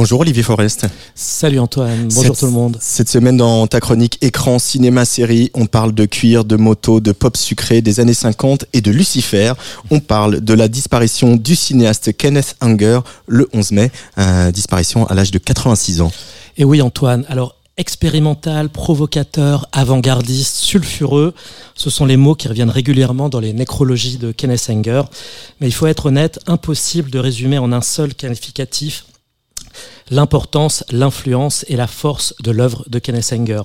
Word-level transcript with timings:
Bonjour 0.00 0.20
Olivier 0.20 0.44
Forest. 0.44 0.86
Salut 1.16 1.58
Antoine, 1.58 2.06
bonjour 2.14 2.36
tout 2.36 2.46
le 2.46 2.52
monde. 2.52 2.76
Cette 2.80 3.08
semaine 3.08 3.36
dans 3.36 3.66
ta 3.66 3.80
chronique 3.80 4.16
écran, 4.20 4.60
cinéma, 4.60 5.04
série, 5.04 5.50
on 5.54 5.66
parle 5.66 5.92
de 5.92 6.04
cuir, 6.04 6.44
de 6.44 6.54
moto, 6.54 7.00
de 7.00 7.10
pop 7.10 7.36
sucré 7.36 7.82
des 7.82 7.98
années 7.98 8.14
50 8.14 8.66
et 8.74 8.80
de 8.80 8.92
Lucifer. 8.92 9.54
On 9.90 9.98
parle 9.98 10.40
de 10.40 10.54
la 10.54 10.68
disparition 10.68 11.34
du 11.34 11.56
cinéaste 11.56 12.16
Kenneth 12.16 12.54
Anger 12.60 13.00
le 13.26 13.48
11 13.52 13.72
mai, 13.72 13.90
disparition 14.52 15.04
à 15.08 15.14
l'âge 15.14 15.32
de 15.32 15.38
86 15.38 16.00
ans. 16.00 16.12
Et 16.58 16.64
oui 16.64 16.80
Antoine, 16.80 17.24
alors 17.28 17.56
expérimental, 17.76 18.68
provocateur, 18.68 19.66
avant-gardiste, 19.72 20.58
sulfureux. 20.58 21.34
Ce 21.74 21.90
sont 21.90 22.06
les 22.06 22.16
mots 22.16 22.36
qui 22.36 22.46
reviennent 22.46 22.70
régulièrement 22.70 23.28
dans 23.28 23.40
les 23.40 23.52
nécrologies 23.52 24.18
de 24.18 24.30
Kenneth 24.30 24.70
Anger. 24.70 25.02
Mais 25.60 25.66
il 25.66 25.72
faut 25.72 25.88
être 25.88 26.06
honnête, 26.06 26.38
impossible 26.46 27.10
de 27.10 27.18
résumer 27.18 27.58
en 27.58 27.72
un 27.72 27.80
seul 27.80 28.14
qualificatif 28.14 29.06
l'importance, 30.10 30.84
l'influence 30.90 31.64
et 31.68 31.76
la 31.76 31.86
force 31.86 32.34
de 32.42 32.50
l'œuvre 32.50 32.84
de 32.88 32.98
Kenneth 32.98 33.32
Anger. 33.32 33.62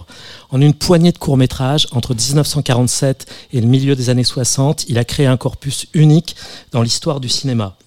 En 0.50 0.62
une 0.62 0.74
poignée 0.74 1.12
de 1.12 1.18
courts-métrages, 1.18 1.88
entre 1.92 2.14
1947 2.14 3.26
et 3.54 3.62
le 3.62 3.68
milieu 3.68 3.96
des 3.96 4.10
années 4.10 4.24
60, 4.24 4.86
il 4.90 4.98
a 4.98 5.06
créé 5.06 5.26
un 5.26 5.38
corpus 5.38 5.88
unique 5.94 6.36
dans 6.72 6.82
l'histoire 6.82 7.20
du 7.20 7.30
cinéma. 7.30 7.78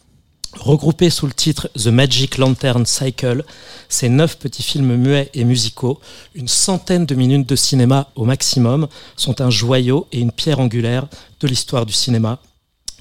Regroupés 0.58 1.10
sous 1.10 1.26
le 1.26 1.34
titre 1.34 1.68
The 1.74 1.88
Magic 1.88 2.38
Lantern 2.38 2.86
Cycle, 2.86 3.44
ces 3.88 4.08
neuf 4.08 4.38
petits 4.38 4.62
films 4.62 4.96
muets 4.96 5.30
et 5.34 5.44
musicaux, 5.44 6.00
une 6.34 6.48
centaine 6.48 7.04
de 7.04 7.14
minutes 7.14 7.46
de 7.46 7.56
cinéma 7.56 8.08
au 8.14 8.24
maximum, 8.24 8.88
sont 9.16 9.40
un 9.42 9.50
joyau 9.50 10.06
et 10.12 10.20
une 10.20 10.32
pierre 10.32 10.60
angulaire 10.60 11.08
de 11.40 11.46
l'histoire 11.46 11.84
du 11.84 11.92
cinéma 11.92 12.40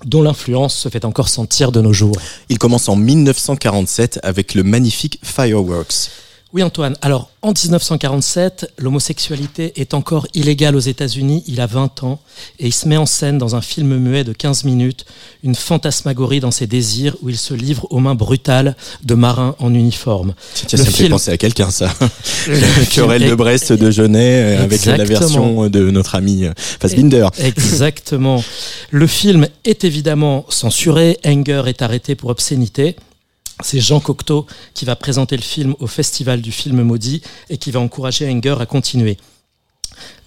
dont 0.03 0.21
l'influence 0.21 0.75
se 0.75 0.89
fait 0.89 1.05
encore 1.05 1.29
sentir 1.29 1.71
de 1.71 1.81
nos 1.81 1.93
jours. 1.93 2.17
Il 2.49 2.57
commence 2.57 2.89
en 2.89 2.95
1947 2.95 4.19
avec 4.23 4.53
le 4.53 4.63
magnifique 4.63 5.19
Fireworks. 5.23 6.09
Oui 6.53 6.63
Antoine, 6.63 6.95
alors 7.01 7.31
en 7.41 7.51
1947, 7.51 8.71
l'homosexualité 8.77 9.73
est 9.75 9.93
encore 9.93 10.25
illégale 10.33 10.75
aux 10.75 10.79
États-Unis, 10.79 11.43
il 11.47 11.59
a 11.59 11.65
20 11.65 12.03
ans, 12.03 12.19
et 12.59 12.67
il 12.67 12.73
se 12.73 12.87
met 12.87 12.95
en 12.95 13.05
scène 13.05 13.37
dans 13.37 13.55
un 13.55 13.61
film 13.61 13.97
muet 13.97 14.23
de 14.23 14.31
15 14.31 14.63
minutes, 14.63 15.05
une 15.43 15.55
fantasmagorie 15.55 16.39
dans 16.39 16.51
ses 16.51 16.65
désirs 16.65 17.17
où 17.21 17.29
il 17.29 17.37
se 17.37 17.53
livre 17.53 17.87
aux 17.89 17.99
mains 17.99 18.15
brutales 18.15 18.75
de 19.03 19.15
marins 19.15 19.55
en 19.59 19.73
uniforme. 19.73 20.33
Tiens, 20.53 20.79
ça 20.79 20.85
me 20.85 20.91
fait 20.91 21.09
penser 21.09 21.31
à 21.31 21.37
quelqu'un 21.37 21.69
ça. 21.71 21.93
Le 22.47 22.85
querelle 22.89 23.27
de 23.27 23.35
Brest 23.35 23.73
de 23.73 23.91
Genet 23.91 24.57
euh, 24.57 24.63
avec 24.63 24.85
la 24.85 25.03
version 25.03 25.67
de 25.67 25.91
notre 25.91 26.15
ami 26.15 26.45
euh, 26.45 26.53
Fassbinder. 26.55 27.27
Exactement. 27.39 28.43
Le 28.91 29.07
film 29.07 29.47
est 29.65 29.83
évidemment 29.83 30.45
censuré, 30.49 31.17
Enger 31.25 31.63
est 31.67 31.81
arrêté 31.81 32.15
pour 32.15 32.29
obscénité. 32.29 32.95
C'est 33.63 33.79
Jean 33.79 33.99
Cocteau 33.99 34.45
qui 34.73 34.85
va 34.85 34.95
présenter 34.95 35.37
le 35.37 35.41
film 35.41 35.75
au 35.79 35.87
Festival 35.87 36.41
du 36.41 36.51
film 36.51 36.81
maudit 36.81 37.21
et 37.49 37.57
qui 37.57 37.71
va 37.71 37.79
encourager 37.79 38.29
Enger 38.29 38.57
à 38.59 38.65
continuer. 38.65 39.17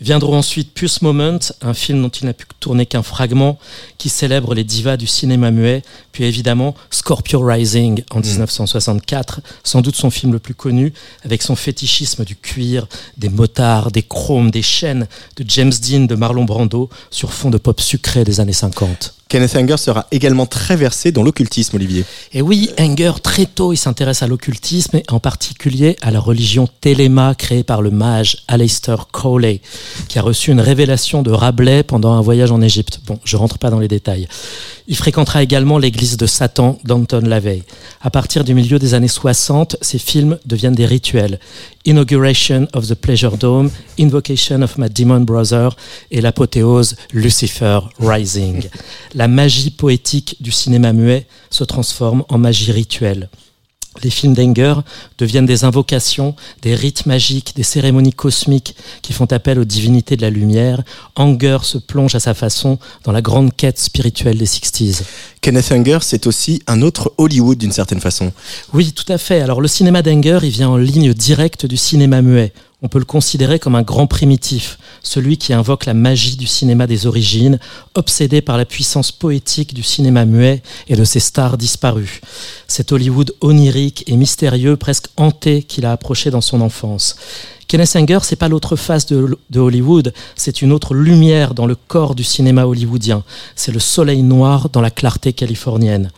Viendront 0.01 0.39
ensuite 0.39 0.73
Puce 0.73 1.03
Moment, 1.03 1.39
un 1.61 1.75
film 1.75 2.01
dont 2.03 2.09
il 2.09 2.27
n'a 2.27 2.33
pu 2.33 2.47
tourner 2.61 2.87
qu'un 2.87 3.03
fragment, 3.03 3.59
qui 3.99 4.09
célèbre 4.09 4.55
les 4.55 4.65
divas 4.65 4.97
du 4.97 5.07
cinéma 5.07 5.51
muet, 5.51 5.83
puis 6.13 6.25
évidemment 6.25 6.75
Scorpio 6.91 7.41
Rising 7.41 8.03
en 8.11 8.21
1964, 8.21 9.39
mm. 9.39 9.43
sans 9.65 9.81
doute 9.81 9.97
son 9.97 10.11
film 10.11 10.33
le 10.33 10.39
plus 10.39 10.55
connu, 10.55 10.93
avec 11.25 11.43
son 11.43 11.57
fétichisme 11.57 12.25
du 12.25 12.37
cuir, 12.37 12.87
des 13.17 13.29
motards, 13.29 13.91
des 13.91 14.03
chromes, 14.03 14.51
des 14.51 14.63
chaînes, 14.63 15.09
de 15.37 15.45
James 15.49 15.73
Dean, 15.73 16.05
de 16.05 16.15
Marlon 16.15 16.45
Brando, 16.45 16.89
sur 17.11 17.33
fond 17.33 17.51
de 17.51 17.59
pop 17.59 17.81
sucré 17.81 18.25
des 18.25 18.41
années 18.41 18.53
50. 18.53 19.18
Kenneth 19.29 19.57
Anger 19.57 19.77
sera 19.77 20.07
également 20.11 20.47
très 20.47 20.75
versé 20.77 21.13
dans 21.13 21.23
l'occultisme, 21.23 21.77
Olivier. 21.77 22.05
Et 22.33 22.41
oui, 22.41 22.71
Anger, 22.81 23.13
très 23.23 23.45
tôt, 23.45 23.73
il 23.73 23.77
s'intéresse 23.77 24.23
à 24.23 24.27
l'occultisme 24.27 24.97
et 24.97 25.05
en 25.11 25.21
particulier 25.21 25.97
à 26.01 26.11
la 26.11 26.19
religion 26.19 26.69
Téléma 26.81 27.35
créée 27.35 27.63
par 27.63 27.83
le 27.83 27.91
mage 27.91 28.39
Aleister 28.49 28.97
Crowley, 29.13 29.61
qui 30.09 30.19
a 30.19 30.23
reçu 30.23 30.51
une 30.51 30.61
révélation 30.61 31.23
de 31.23 31.31
Rabelais 31.31 31.83
pendant 31.83 32.15
un 32.15 32.23
voyage 32.23 32.53
en 32.53 32.63
Égypte. 32.63 33.01
Bon, 33.07 33.19
je 33.25 33.37
rentre 33.37 33.59
pas 33.59 33.71
dans 33.71 33.81
les 33.81 33.89
détails. 33.89 34.29
Il 34.91 34.97
fréquentera 34.97 35.43
également 35.43 35.77
l'église 35.77 36.17
de 36.17 36.25
Satan 36.25 36.79
d'Anton 36.83 37.21
LaVey. 37.21 37.63
À 38.01 38.09
partir 38.09 38.43
du 38.43 38.55
milieu 38.55 38.79
des 38.79 38.95
années 38.95 39.07
60, 39.07 39.77
ces 39.83 39.99
films 39.99 40.39
deviennent 40.47 40.75
des 40.75 40.87
rituels. 40.87 41.39
Inauguration 41.85 42.67
of 42.73 42.89
the 42.89 42.95
Pleasure 42.95 43.37
Dome, 43.37 43.71
Invocation 44.01 44.63
of 44.63 44.79
My 44.79 44.89
Demon 44.89 45.21
Brother 45.21 45.77
et 46.11 46.23
l'apothéose 46.23 46.97
Lucifer 47.13 47.81
Rising. 48.01 48.67
La 49.15 49.29
magie 49.29 49.71
poétique 49.71 50.37
du 50.41 50.51
cinéma 50.51 50.95
muet 50.95 51.27
se 51.51 51.65
transforme 51.65 52.25
en 52.31 52.39
magie 52.39 52.73
rituelle 52.73 53.29
les 54.03 54.11
films 54.11 54.35
d'Enger 54.35 54.75
deviennent 55.19 55.47
des 55.47 55.65
invocations, 55.65 56.35
des 56.63 56.75
rites 56.75 57.07
magiques, 57.07 57.53
des 57.57 57.63
cérémonies 57.63 58.13
cosmiques 58.13 58.75
qui 59.03 59.13
font 59.13 59.27
appel 59.27 59.59
aux 59.59 59.65
divinités 59.65 60.17
de 60.17 60.23
la 60.23 60.31
lumière. 60.31 60.83
Anger 61.17 61.59
se 61.63 61.79
plonge 61.79 62.15
à 62.15 62.21
sa 62.21 62.35
façon 62.35 62.79
dans 63.05 63.13
la 63.13 63.23
grande 63.23 63.55
quête 63.55 63.79
spirituelle 63.79 64.39
des 64.39 64.47
60s. 64.47 65.03
Kenneth 65.41 65.73
Anger, 65.73 65.99
c'est 66.03 66.27
aussi 66.27 66.63
un 66.67 66.83
autre 66.83 67.13
Hollywood 67.19 67.59
d'une 67.59 67.73
certaine 67.73 68.01
façon. 68.01 68.33
Oui, 68.73 68.93
tout 68.93 69.11
à 69.11 69.19
fait. 69.19 69.41
Alors 69.41 69.61
le 69.61 69.69
cinéma 69.69 70.03
d'Anger, 70.03 70.41
il 70.43 70.51
vient 70.51 70.69
en 70.69 70.77
ligne 70.77 71.15
directe 71.15 71.67
du 71.67 71.77
cinéma 71.77 72.23
muet 72.23 72.53
on 72.81 72.89
peut 72.89 73.01
le 73.01 73.05
considérer 73.05 73.59
comme 73.59 73.75
un 73.75 73.83
grand 73.83 74.07
primitif, 74.07 74.79
celui 75.03 75.37
qui 75.37 75.53
invoque 75.53 75.85
la 75.85 75.95
magie 75.95 76.37
du 76.37 76.47
cinéma 76.47 76.87
des 76.87 77.07
origines, 77.07 77.59
obsédé 77.95 78.41
par 78.41 78.57
la 78.57 78.65
puissance 78.65 79.11
poétique 79.11 79.75
du 79.75 79.83
cinéma 79.83 80.25
muet 80.25 80.63
et 80.89 80.95
de 80.95 81.05
ses 81.05 81.19
stars 81.19 81.59
disparues. 81.59 82.21
Cet 82.69 82.93
Hollywood 82.93 83.35
onirique 83.41 84.05
et 84.07 84.17
mystérieux, 84.17 84.77
presque 84.77 85.09
hanté 85.17 85.65
qu'il 85.65 85.87
a 85.87 85.93
approché 85.93 86.31
dans 86.31 86.41
son 86.41 86.61
enfance. 86.61 87.17
Kenneth 87.67 87.97
Anger, 87.97 88.21
c'est 88.23 88.37
pas 88.37 88.49
l'autre 88.49 88.77
face 88.77 89.07
de, 89.07 89.37
de 89.51 89.61
Hollywood, 89.61 90.15
c'est 90.37 90.63
une 90.63 90.73
autre 90.73 90.95
lumière 90.95 91.55
dans 91.55 91.67
le 91.67 91.75
corps 91.75 92.15
du 92.15 92.25
cinéma 92.25 92.65
hollywoodien. 92.65 93.25
C'est 93.57 93.73
le 93.73 93.81
soleil 93.81 94.23
noir 94.23 94.71
dans 94.71 94.81
la 94.81 94.91
clarté 94.91 95.33
californienne. 95.33 96.11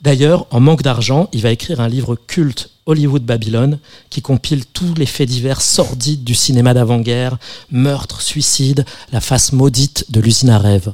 D'ailleurs, 0.00 0.46
en 0.50 0.60
manque 0.60 0.82
d'argent, 0.82 1.28
il 1.32 1.42
va 1.42 1.50
écrire 1.50 1.80
un 1.80 1.88
livre 1.88 2.14
culte 2.14 2.70
Hollywood 2.88 3.22
Babylone, 3.22 3.78
qui 4.10 4.22
compile 4.22 4.64
tous 4.66 4.94
les 4.94 5.06
faits 5.06 5.28
divers 5.28 5.60
sordides 5.60 6.24
du 6.24 6.34
cinéma 6.34 6.74
d'avant-guerre, 6.74 7.38
meurtre, 7.70 8.22
suicide, 8.22 8.84
la 9.12 9.20
face 9.20 9.52
maudite 9.52 10.06
de 10.10 10.20
l'usine 10.20 10.50
à 10.50 10.58
rêve. 10.58 10.92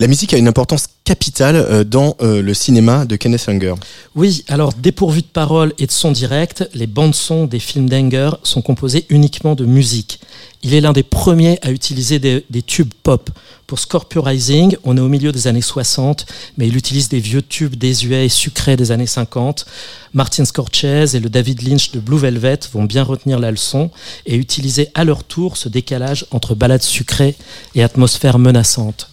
La 0.00 0.08
musique 0.08 0.34
a 0.34 0.36
une 0.36 0.48
importance 0.48 0.88
capitale 1.04 1.56
euh, 1.56 1.84
dans 1.84 2.16
euh, 2.20 2.42
le 2.42 2.52
cinéma 2.54 3.06
de 3.06 3.16
Kenneth 3.16 3.48
Anger. 3.48 3.74
Oui, 4.14 4.44
alors 4.48 4.74
dépourvu 4.74 5.22
de 5.22 5.26
paroles 5.26 5.72
et 5.78 5.86
de 5.86 5.90
sons 5.90 6.12
directs, 6.12 6.64
les 6.74 6.86
bandes 6.86 7.14
sons 7.14 7.46
des 7.46 7.60
films 7.60 7.88
d'Anger 7.88 8.30
sont 8.42 8.60
composées 8.60 9.06
uniquement 9.08 9.54
de 9.54 9.64
musique. 9.64 10.20
Il 10.62 10.74
est 10.74 10.80
l'un 10.80 10.92
des 10.92 11.04
premiers 11.04 11.58
à 11.62 11.70
utiliser 11.70 12.18
des, 12.18 12.62
tubes 12.66 12.92
pop. 13.02 13.30
Pour 13.66 13.78
Scorpio 13.78 14.22
Rising, 14.22 14.76
on 14.82 14.96
est 14.96 15.00
au 15.00 15.08
milieu 15.08 15.30
des 15.30 15.46
années 15.46 15.62
60, 15.62 16.26
mais 16.56 16.66
il 16.66 16.76
utilise 16.76 17.08
des 17.08 17.20
vieux 17.20 17.42
tubes 17.42 17.76
désuets 17.76 18.26
et 18.26 18.28
sucrés 18.28 18.76
des 18.76 18.90
années 18.90 19.06
50. 19.06 19.66
Martin 20.14 20.44
Scorsese 20.44 21.14
et 21.14 21.20
le 21.20 21.27
David 21.28 21.62
Lynch 21.62 21.92
de 21.92 22.00
Blue 22.00 22.18
Velvet 22.18 22.60
vont 22.72 22.84
bien 22.84 23.02
retenir 23.02 23.38
la 23.38 23.50
leçon 23.50 23.90
et 24.26 24.36
utiliser 24.36 24.88
à 24.94 25.04
leur 25.04 25.24
tour 25.24 25.56
ce 25.56 25.68
décalage 25.68 26.26
entre 26.30 26.54
balades 26.54 26.82
sucrées 26.82 27.36
et 27.74 27.82
atmosphère 27.82 28.38
menaçante. 28.38 29.10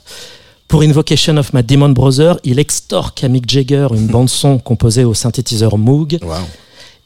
Pour 0.67 0.81
Invocation 0.81 1.37
of 1.37 1.53
My 1.53 1.63
Demon 1.63 1.89
Brother, 1.89 2.39
il 2.43 2.59
extorque 2.59 3.23
à 3.23 3.27
Mick 3.27 3.49
Jagger 3.49 3.87
une 3.91 4.07
bande-son 4.11 4.57
composée 4.57 5.03
au 5.03 5.13
synthétiseur 5.13 5.77
Moog. 5.77 6.19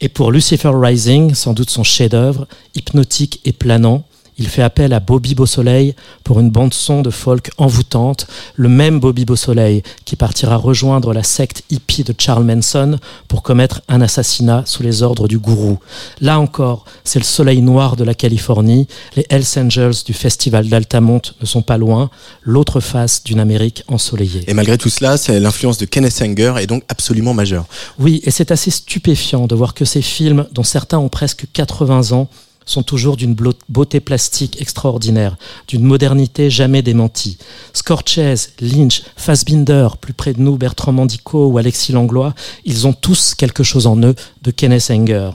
Et 0.02 0.08
pour 0.08 0.31
Lucifer 0.31 0.72
Rising, 0.74 1.34
sans 1.36 1.53
doute 1.53 1.69
son 1.69 1.84
chef-d'œuvre, 1.84 2.48
hypnotique 2.74 3.42
et 3.44 3.52
planant, 3.52 4.06
il 4.40 4.48
fait 4.48 4.62
appel 4.64 4.94
à 4.94 5.00
Bobby 5.00 5.36
Beausoleil 5.36 5.94
pour 6.24 6.40
une 6.40 6.50
bande-son 6.50 7.02
de 7.02 7.10
folk 7.10 7.52
envoûtante, 7.58 8.26
le 8.56 8.70
même 8.70 9.00
Bobby 9.00 9.26
Beausoleil 9.26 9.84
qui 10.06 10.16
partira 10.16 10.56
rejoindre 10.56 11.14
la 11.14 11.24
secte 11.24 11.64
hippie 11.70 12.04
de 12.04 12.16
Charles 12.18 12.46
Manson 12.46 12.98
pour 13.28 13.44
commettre 13.44 13.82
un 13.90 14.02
assassinat 14.02 14.64
sous 14.66 14.82
les 14.82 15.04
ordres 15.04 15.28
du 15.28 15.38
gourou. 15.38 15.80
Là 16.22 16.40
encore, 16.40 16.86
c'est 17.04 17.19
le 17.19 17.25
soleil 17.25 17.62
noir 17.62 17.98
de 17.98 18.06
la 18.06 18.13
Californie, 18.13 18.88
les 19.16 19.25
Hells 19.30 19.44
Angels 19.58 20.04
du 20.06 20.13
festival 20.13 20.68
d'Altamont 20.69 21.22
ne 21.42 21.46
sont 21.46 21.62
pas 21.62 21.78
loin, 21.78 22.10
l'autre 22.42 22.80
face 22.80 23.24
d'une 23.24 23.40
Amérique 23.40 23.84
ensoleillée. 23.90 24.44
Et 24.48 24.54
malgré 24.54 24.78
tout 24.78 24.90
cela, 24.90 25.18
c'est 25.18 25.38
l'influence 25.40 25.78
de 25.78 25.86
Kenneth 25.86 26.22
Anger 26.22 26.56
est 26.60 26.68
donc 26.68 26.84
absolument 26.88 27.34
majeure. 27.34 27.66
Oui, 28.00 28.22
et 28.24 28.31
c'est 28.31 28.52
assez 28.52 28.72
stupéfiant 28.72 29.48
de 29.48 29.56
voir 29.56 29.74
que 29.74 29.84
ces 29.84 30.02
films, 30.02 30.48
dont 30.54 30.63
certains 30.63 30.98
ont 30.98 31.10
presque 31.10 31.46
80 31.52 32.13
ans, 32.13 32.30
sont 32.69 32.83
toujours 32.83 33.18
d'une 33.18 33.36
beauté 33.68 34.00
plastique 34.00 34.62
extraordinaire, 34.62 35.38
d'une 35.68 35.83
modernité 35.83 36.50
jamais 36.50 36.81
démentie. 36.81 37.38
Scorsese, 37.74 38.51
Lynch, 38.62 39.01
Fassbinder, 39.16 39.89
plus 40.00 40.13
près 40.13 40.33
de 40.33 40.42
nous 40.42 40.57
Bertrand 40.57 40.92
Mandico 40.92 41.48
ou 41.48 41.57
Alexis 41.57 41.92
Langlois, 41.92 42.33
ils 42.66 42.86
ont 42.86 42.94
tous 42.94 43.33
quelque 43.33 43.63
chose 43.63 43.88
en 43.88 43.98
eux 44.04 44.16
de 44.44 44.51
Kenneth 44.51 44.92
Anger. 44.92 45.31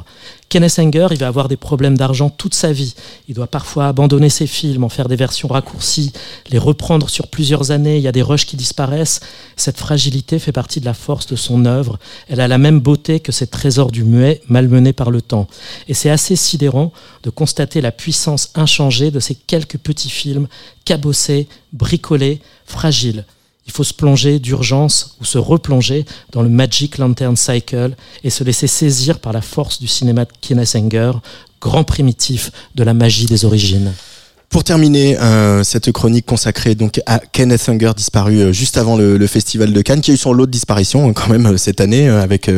Kenneth 0.55 0.79
Anger, 0.79 1.09
il 1.11 1.19
va 1.19 1.27
avoir 1.27 1.49
des 1.49 1.57
problèmes 1.57 1.99
d'argent 1.99 2.31
toute 2.31 2.55
sa 2.55 2.71
vie. 2.71 2.95
Il 3.27 3.35
doit 3.35 3.49
parfois 3.49 3.89
abandonner 3.89 4.29
ses 4.29 4.47
films, 4.47 4.85
en 4.85 4.89
faire 4.89 5.09
des 5.09 5.17
versions 5.17 5.49
raccourcies, 5.49 6.13
les 6.49 6.59
reprendre 6.59 7.11
sur 7.11 7.27
plusieurs 7.27 7.73
années. 7.73 7.97
Il 7.97 8.05
y 8.05 8.07
a 8.07 8.13
des 8.13 8.23
rushs 8.23 8.47
qui 8.47 8.55
disparaissent. 8.55 9.19
Cette 9.57 9.79
fragilité 9.79 10.39
fait 10.39 10.53
partie 10.53 10.79
de 10.79 10.85
la 10.85 10.95
force 10.95 11.27
de 11.27 11.35
son 11.35 11.65
œuvre. 11.65 11.99
Elle 12.29 12.39
a 12.39 12.47
la 12.47 12.59
même 12.59 12.79
beauté 12.79 13.19
que 13.19 13.33
ces 13.33 13.49
trésors 13.49 13.91
du 13.91 14.05
muet 14.05 14.43
malmenés 14.47 14.93
par 14.93 15.11
le 15.11 15.23
temps. 15.23 15.49
Et 15.89 15.95
c'est 15.95 16.09
assez 16.09 16.37
sidérant 16.37 16.93
de 17.25 17.31
constater 17.31 17.81
la 17.81 17.91
puissance 17.91 18.53
inchangée 18.55 19.11
de 19.11 19.19
ces 19.19 19.35
quelques 19.35 19.79
petits 19.79 20.09
films 20.09 20.47
cabossés, 20.85 21.49
bricolés, 21.73 22.41
fragiles. 22.65 23.25
Il 23.67 23.73
faut 23.73 23.85
se 23.85 23.95
plonger 23.95 24.39
d'urgence 24.39 25.17
ou 25.21 25.25
se 25.25 25.39
replonger 25.39 26.05
dans 26.33 26.43
le 26.43 26.49
Magic 26.49 26.99
Lantern 26.99 27.37
Cycle 27.37 27.97
et 28.23 28.31
se 28.31 28.45
laisser 28.45 28.67
saisir 28.67 29.19
par 29.19 29.33
la 29.33 29.41
force 29.41 29.81
du 29.81 29.89
cinéma 29.89 30.25
de 30.25 30.33
Kenneth 30.41 30.77
grand 31.61 31.85
primitif 31.85 32.51
de 32.75 32.85
la 32.85 32.93
magie 32.93 33.27
des 33.27 33.45
origines. 33.47 33.93
Pour 34.55 34.63
terminer 34.63 35.19
euh, 35.19 35.65
cette 35.65 35.91
chronique 35.91 36.27
consacrée 36.27 36.77
donc 36.77 37.01
à 37.07 37.19
Kenneth 37.19 37.69
Unger 37.69 37.91
disparu 37.97 38.37
euh, 38.37 38.53
juste 38.53 38.79
avant 38.79 38.97
le, 38.97 39.17
le, 39.17 39.27
festival 39.27 39.73
de 39.73 39.83
Cannes, 39.83 40.01
qui 40.01 40.13
a 40.13 40.15
eu 40.15 40.17
son 40.17 40.33
lot 40.33 40.47
de 40.47 40.53
disparition 40.53 41.09
hein, 41.09 41.13
quand 41.13 41.29
même 41.29 41.47
euh, 41.47 41.57
cette 41.57 41.81
année 41.81 42.09
euh, 42.09 42.23
avec 42.23 42.49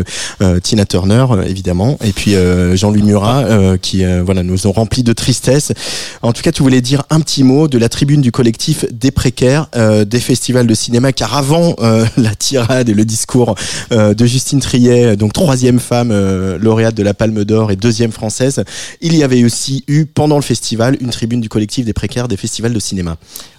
Tina 0.62 0.84
Turner 0.84 1.24
évidemment 1.46 1.96
et 2.04 2.12
puis 2.12 2.34
Jean-Louis 2.74 3.02
Murat 3.02 3.78
qui 3.80 4.04
voilà 4.22 4.42
nous 4.42 4.66
ont 4.66 4.72
rempli 4.72 5.02
de 5.02 5.14
tristesse. 5.14 5.72
En 6.20 6.32
tout 6.34 6.42
cas, 6.42 6.52
tu 6.52 6.62
voulais 6.62 6.82
dire 6.82 7.04
un 7.08 7.20
petit 7.20 7.44
mot 7.44 7.68
de 7.68 7.78
la 7.78 7.88
tribune 7.88 8.20
du 8.20 8.30
collectif 8.30 8.84
des 8.92 9.10
précaires 9.10 9.68
des 10.06 10.20
festivals 10.20 10.66
de 10.66 10.74
cinéma, 10.74 11.12
car 11.12 11.34
avant 11.34 11.76
la 12.16 12.34
tirade 12.34 12.88
et 12.88 12.94
le 12.94 13.04
discours 13.04 13.54
de 13.90 14.26
Justine 14.26 14.60
Triet, 14.60 15.16
donc 15.16 15.32
troisième 15.32 15.80
femme 15.80 16.12
lauréate 16.56 16.94
de 16.94 17.02
la 17.02 17.14
Palme 17.14 17.44
d'Or 17.44 17.70
et 17.70 17.76
deuxième 17.76 18.12
française, 18.12 18.62
il 19.00 19.16
y 19.16 19.22
avait 19.22 19.44
aussi 19.44 19.84
eu 19.88 20.04
pendant 20.04 20.36
le 20.36 20.42
festival 20.42 20.98
une 21.00 21.10
tribune 21.10 21.40
du 21.40 21.48
collectif 21.48 21.85
des 21.86 21.94
précaires 21.94 22.28
des 22.28 22.36
festivals 22.36 22.74
de 22.74 22.78
cinéma. 22.78 23.16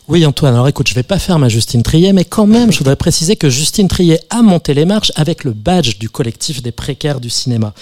Oui, 0.10 0.26
Antoine, 0.26 0.54
alors 0.54 0.70
écoute, 0.70 0.88
je 0.88 0.94
vais 0.94 1.04
pas 1.04 1.20
faire 1.20 1.38
ma 1.38 1.50
Justine 1.50 1.84
Trier, 1.84 2.14
mais 2.14 2.24
quand 2.24 2.48
même, 2.48 2.72
je 2.72 2.78
voudrais 2.78 2.96
préciser 2.96 3.36
que 3.36 3.50
Justine 3.50 3.90
Trier 3.90 4.22
a 4.30 4.42
monté 4.42 4.74
les 4.74 4.86
marches 4.86 5.12
avec 5.16 5.44
le 5.44 5.52
badge 5.52 5.98
du 5.98 6.10
collectif 6.10 6.64
des 6.64 6.72
précaires 6.72 7.20
du 7.20 7.30
cinéma. 7.30 7.74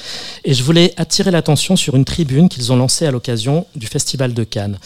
Et 0.43 0.55
je 0.55 0.63
voulais 0.63 0.95
attirer 0.97 1.29
l'attention 1.29 1.75
sur 1.75 1.95
une 1.95 2.03
tribune 2.03 2.49
qu'ils 2.49 2.71
ont 2.71 2.77
lancée 2.77 3.05
à 3.05 3.11
l'occasion 3.11 3.67
du 3.75 3.85
Festival 3.85 4.33
de 4.33 4.43
Cannes. 4.43 4.79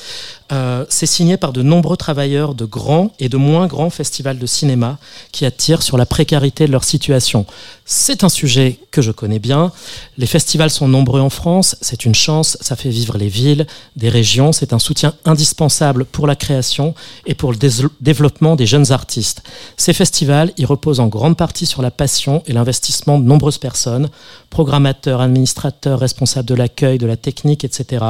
Euh, 0.52 0.84
c'est 0.90 1.06
signé 1.06 1.38
par 1.38 1.54
de 1.54 1.62
nombreux 1.62 1.96
travailleurs 1.96 2.56
de 2.56 2.66
grands 2.66 3.12
et 3.20 3.30
de 3.30 3.38
moins 3.38 3.68
grands 3.68 3.92
festivals 3.92 4.40
de 4.40 4.46
cinéma 4.46 4.98
qui 5.32 5.46
attirent 5.46 5.84
sur 5.84 5.96
la 5.96 6.08
précarité 6.08 6.66
de 6.68 6.72
leur 6.74 6.84
situation. 6.84 7.46
C'est 7.86 8.24
un 8.24 8.30
sujet 8.30 8.80
que 8.92 9.02
je 9.02 9.12
connais 9.12 9.40
bien. 9.40 9.72
Les 10.18 10.26
festivals 10.26 10.72
sont 10.72 10.88
nombreux 10.88 11.22
en 11.22 11.30
France, 11.30 11.78
c'est 11.82 12.04
une 12.04 12.16
chance, 12.16 12.58
ça 12.62 12.76
fait 12.76 12.90
vivre 12.90 13.18
les 13.18 13.30
villes, 13.30 13.68
des 13.96 14.10
régions, 14.10 14.52
c'est 14.52 14.74
un 14.74 14.80
soutien 14.80 15.14
indispensable 15.24 16.04
pour 16.04 16.28
la 16.28 16.36
création 16.36 16.96
et 17.30 17.36
pour 17.36 17.54
le 17.54 17.58
développement 18.02 18.56
des 18.56 18.66
jeunes 18.66 18.92
artistes. 18.92 19.44
Ces 19.78 19.94
festivals, 19.94 20.52
ils 20.58 20.66
reposent 20.66 21.00
en 21.00 21.08
grande 21.08 21.38
partie 21.38 21.68
sur 21.68 21.84
la 21.84 21.92
passion 21.92 22.42
et 22.48 22.54
l'investissement 22.54 23.20
de 23.20 23.24
nombreuses 23.24 23.60
personnes, 23.60 24.10
programmateurs, 24.50 25.22
administrateurs, 25.22 26.00
responsables 26.00 26.48
de 26.48 26.56
l'accueil, 26.56 26.98
de 26.98 27.06
la 27.06 27.18
technique, 27.18 27.64
etc., 27.64 28.04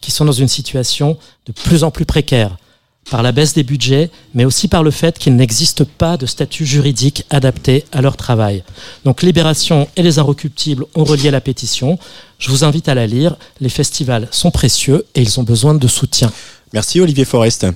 qui 0.00 0.10
sont 0.10 0.24
dans 0.24 0.32
une 0.32 0.48
situation 0.48 1.18
de 1.46 1.52
plus 1.52 1.84
en 1.84 1.90
plus 1.90 2.06
précaire 2.06 2.56
par 3.10 3.22
la 3.22 3.32
baisse 3.32 3.52
des 3.52 3.62
budgets, 3.62 4.10
mais 4.32 4.46
aussi 4.46 4.68
par 4.68 4.82
le 4.82 4.90
fait 4.90 5.18
qu'il 5.18 5.36
n'existe 5.36 5.84
pas 5.84 6.16
de 6.16 6.24
statut 6.24 6.64
juridique 6.64 7.26
adapté 7.28 7.84
à 7.92 8.00
leur 8.00 8.16
travail. 8.16 8.62
Donc 9.04 9.22
Libération 9.22 9.86
et 9.96 10.02
les 10.02 10.18
Inrecuptibles 10.18 10.86
ont 10.94 11.04
relié 11.04 11.30
la 11.30 11.42
pétition. 11.42 11.98
Je 12.38 12.48
vous 12.48 12.64
invite 12.64 12.88
à 12.88 12.94
la 12.94 13.06
lire. 13.06 13.36
Les 13.60 13.68
festivals 13.68 14.28
sont 14.30 14.50
précieux 14.50 15.04
et 15.14 15.20
ils 15.20 15.38
ont 15.38 15.42
besoin 15.42 15.74
de 15.74 15.88
soutien. 15.88 16.32
Merci 16.72 17.00
Olivier 17.00 17.26
Forest. 17.26 17.66